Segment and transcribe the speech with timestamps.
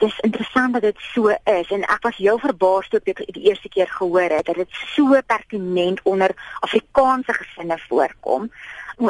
[0.00, 3.48] dis interessant dat dit so is en ek was heel verbaas toe ek dit die
[3.50, 6.34] eerste keer gehoor het dat dit so pertinent onder
[6.66, 8.48] Afrikaanse gesinne voorkom,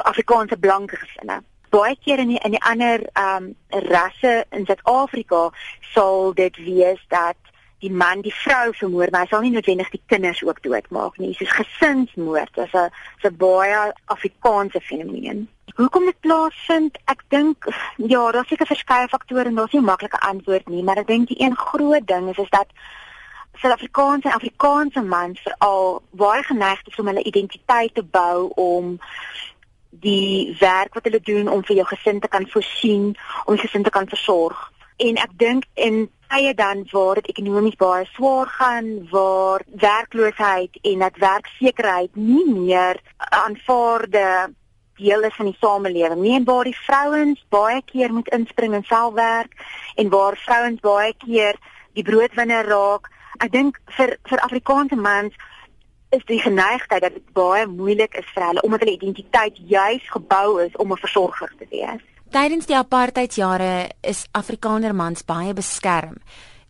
[0.03, 1.40] Afrikaanse blanke gesinne.
[1.71, 3.54] Baie keer in die in die ander ehm um,
[3.87, 5.50] rasse in Suid-Afrika
[5.92, 7.49] sal dit wees dat
[7.81, 11.33] die man die vrou vermoor, maar hy sal nie noodwendig die kinders ook doodmaak nie.
[11.35, 12.90] Soos gesinsmoord, dis 'n
[13.29, 15.49] 'n baie Afrikaanse fenomeen.
[15.76, 16.98] Hoekom dit plaasvind?
[17.06, 20.98] Ek dink ja, daar's seker verskeie faktore en daar's nie 'n maklike antwoord nie, maar
[20.98, 22.66] ek dink die een groot ding is is dat
[23.61, 28.98] Suid-Afrikaanse en Afrikaanse mans veral baie geneig is om hulle identiteit te bou om
[29.91, 33.83] die werk wat hulle doen om vir jou gesin te kan voorsien, om die gesin
[33.83, 34.70] te kan versorg.
[35.01, 40.99] En ek dink in tye dan waar dit ekonomies baie swaar gaan, waar werkloosheid en
[40.99, 44.53] dat werksekerheid nie meer aanvaarde
[45.01, 48.85] deel is van die samelewing nie en waar die vrouens baie keer moet inspring en
[48.85, 49.57] self werk
[49.97, 51.57] en waar vrouens baie keer
[51.97, 53.09] die broodwinner raak.
[53.41, 55.35] Ek dink vir vir Afrikaanse mans
[56.12, 60.61] is die geneigtheid dat dit baie moeilik is vir hulle omdat hulle identiteit juis gebou
[60.67, 62.05] is om 'n versorger te wees.
[62.31, 66.20] Tydens die apartheidjare is Afrikaner mans baie beskerm.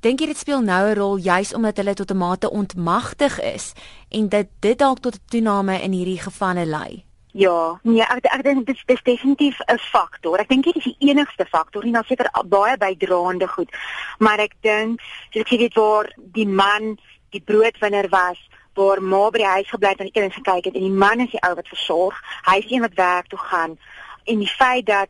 [0.00, 3.74] Dink jy dit speel nou 'n rol juis omdat hulle tot 'n mate ontmagtig is
[4.08, 7.04] en dat dit dalk tot 'n toename in hierdie gevalle lei?
[7.32, 10.38] Ja, nee, ek ek dink dit is definitief 'n faktor.
[10.38, 13.70] Ek dink dit is die enigste faktor, nie nou seker baie bydraende goed,
[14.18, 15.00] maar ek dink
[15.34, 16.98] as jy weet waar die man
[17.30, 20.74] die broodwinner was, waar ma by die huis gebly het en die kinders gekyk het
[20.74, 22.16] en die man is die ou wat versorg,
[22.46, 23.78] hy is een wat werk toe gaan
[24.24, 25.08] en die feit dat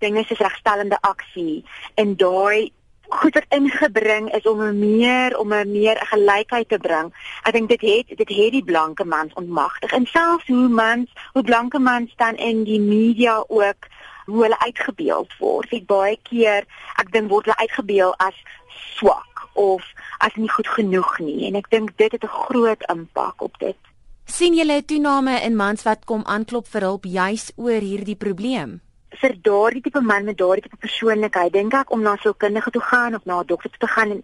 [0.00, 2.72] dinge soos regstellende aksie en daai
[3.10, 7.12] goed wat ingebring is om 'n meer om 'n meer gelykheid te bring.
[7.42, 9.92] Ek dink dit het dit het die blanke mans ontmagtig.
[9.92, 13.86] En selfs hoe mans, hoe blanke mans dan in die media ook
[14.26, 15.72] hoe hulle uitgebeeld word.
[15.72, 16.64] Ek baie keer
[16.96, 18.36] ek dink word hulle uitgebeeld as
[18.96, 19.82] swak of
[20.18, 23.76] as nie goed genoeg nie en ek dink dit het 'n groot impak op dit.
[24.24, 28.80] sien julle 'n toename in mans wat kom aanklop vir hulp juis oor hierdie probleem?
[29.20, 33.16] Vir daardie tipe man met daardie tipe persoonlikheid dink ek om na sielkundige toe gaan
[33.18, 34.22] of na 'n dokter toe te gaan en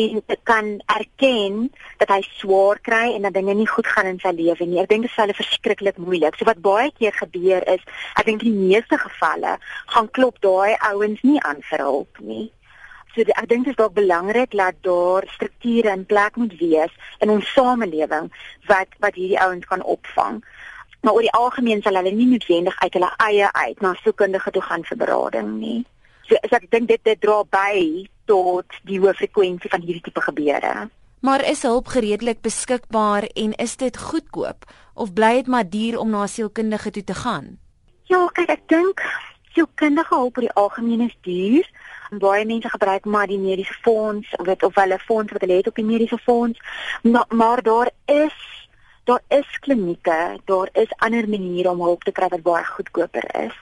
[0.00, 0.66] en te kan
[0.98, 4.80] erken dat hy swaar kry en dat dinge nie goed gaan in sy lewe nie.
[4.80, 6.36] Ek dink dit is vir hulle verskriklik moeilik.
[6.36, 7.82] So wat baie keer gebeur is,
[8.16, 12.52] ek dink in die meeste gevalle gaan klop daai ouens nie aan vir hulp nie.
[13.14, 16.92] So die, ek dink dit is dalk belangrik dat daar strukture in plek moet wees
[17.18, 18.30] in ons samelewing
[18.68, 20.42] wat wat hierdie ouens kan opvang
[21.00, 24.62] maar oor die algemeen sal hulle nie noodwendig uit hulle eie uit na sielkundige toe
[24.62, 25.84] gaan vir berading nie.
[26.28, 30.20] So, so ek dink dit dit dra by tot die hoë frekwensie van hierdie tipe
[30.20, 30.88] gebeure.
[31.20, 36.10] Maar is hulp redelik beskikbaar en is dit goedkoop of bly dit maar duur om
[36.10, 37.58] na 'n sielkundige toe te gaan?
[38.04, 39.02] Ja, kyk ek dink
[39.52, 41.66] sielkundige hulp oor die algemeen is duur.
[42.10, 45.66] Baie mense gebruik maar die mediese fonds of weet of hulle fonds wat hulle het
[45.66, 46.60] op die mediese fonds,
[47.02, 48.67] maar, maar daar is
[49.08, 53.56] daar is klinieke, daar is ander maniere om hulp te kry wat baie goedkoper is.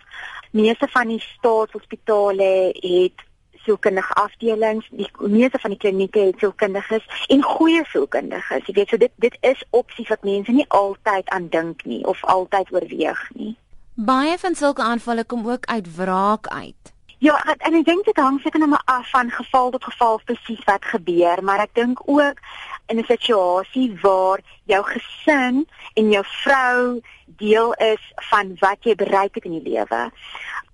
[0.50, 3.22] Meeste van die staatshospitale het
[3.66, 8.66] sielkundige afdelings, die meeste van die klinieke het sielkundiges en goeie sielkundiges.
[8.66, 12.24] Jy weet, so dit dit is opsies wat mense nie altyd aan dink nie of
[12.24, 13.54] altyd oorweeg nie.
[13.94, 16.94] Baie van sulke aanvalle kom ook uit wraak uit.
[17.18, 20.64] Ja, en ek dink dit hang seker nou maar af van geval tot geval presies
[20.68, 22.42] wat gebeur, maar ek dink ook
[22.86, 29.34] in 'n situasie waar jou gesin en jou vrou deel is van wat jy bereik
[29.34, 30.10] het in die lewe.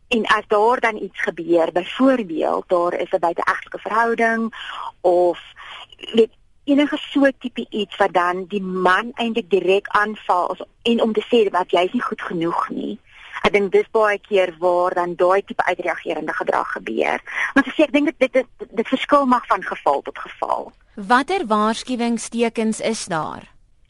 [0.08, 4.54] En as daar dan iets gebeur, byvoorbeeld daar is 'n buiteegtelike verhouding
[5.00, 5.40] of
[5.96, 6.30] weet
[6.64, 11.50] enige so tipe iets wat dan die man eintlik direk aanval en om te sê
[11.50, 12.98] dat jy is nie goed genoeg nie.
[13.42, 17.22] Ek dink dis baie keer waar dan daai tipe uitreagerende gedrag gebeur.
[17.58, 20.70] Ek sê ek dink dit dit, dit dit verskil mag van geval tot geval.
[20.94, 23.48] Watter waarskuwingstekens is daar?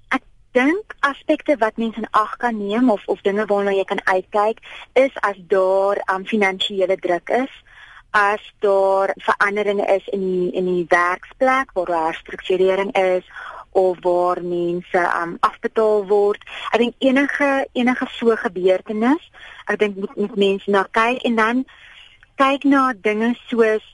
[0.08, 0.24] Ek
[0.56, 4.64] dink aspekte wat mense in ag kan neem of of dinge waarna jy kan uitkyk
[4.94, 7.52] is as daar um, finansiële druk is,
[8.12, 13.24] as daar veranderinge is in die in die werksplek waar daar strukturering is
[13.72, 16.44] of waar mense um, afbetaal word.
[16.72, 19.30] Ek dink enige enige so gebeurtenis,
[19.66, 21.64] ek dink moet, moet mense na kyk en dan
[22.40, 23.84] kyk na dinge soos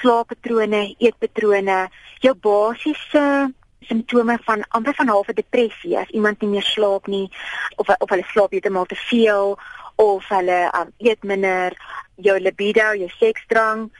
[0.00, 1.80] slaappatrone, eetpatrone,
[2.24, 3.52] jou basiese
[3.86, 7.26] simptome van amper van halfe depressie as iemand nie meer slaap nie
[7.76, 9.56] of of hulle slaap heeltemal te veel
[10.02, 11.74] of hulle um, eet minder,
[12.16, 13.90] jou libido, jou seksdrang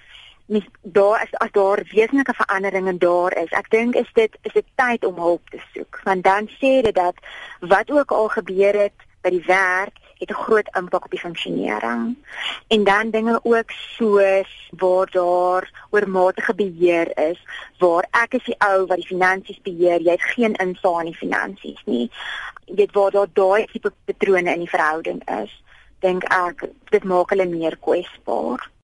[0.53, 3.51] mis daar is as daar wesenlike veranderinge daar is.
[3.57, 6.01] Ek dink is dit is dit tyd om hulp te soek.
[6.05, 7.17] Want dan sê dit dat
[7.61, 12.17] wat ook al gebeur het by die werk het 'n groot impak op die funksionering.
[12.69, 17.39] En dan dinge ook soos waar daar oormatige beheer is,
[17.79, 21.23] waar ek is die ou wat die finansies beheer, jy het geen insig in die
[21.25, 22.11] finansies nie.
[22.67, 25.63] Weet waar daar daai tipe patrone in die verhouding is,
[26.01, 28.71] dink ek dit maak hulle meer kwesbaar.